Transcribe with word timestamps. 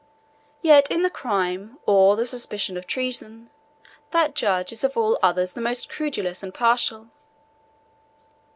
Yet 0.63 0.89
in 0.89 1.03
the 1.03 1.11
crime, 1.11 1.77
or 1.85 2.15
the 2.15 2.25
suspicion, 2.25 2.75
of 2.75 2.87
treason, 2.87 3.51
that 4.09 4.33
judge 4.33 4.71
is 4.73 4.83
of 4.83 4.97
all 4.97 5.19
others 5.21 5.53
the 5.53 5.61
most 5.61 5.89
credulous 5.89 6.41
and 6.41 6.51
partial. 6.51 7.09